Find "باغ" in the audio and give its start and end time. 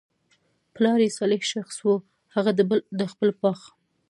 3.39-3.59